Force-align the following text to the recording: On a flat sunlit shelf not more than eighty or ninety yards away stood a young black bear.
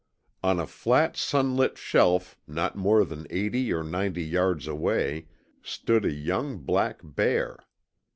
On 0.41 0.59
a 0.59 0.65
flat 0.65 1.15
sunlit 1.15 1.77
shelf 1.77 2.35
not 2.47 2.75
more 2.75 3.05
than 3.05 3.27
eighty 3.29 3.71
or 3.71 3.83
ninety 3.83 4.23
yards 4.23 4.65
away 4.65 5.27
stood 5.61 6.05
a 6.05 6.11
young 6.11 6.57
black 6.57 7.01
bear. 7.03 7.63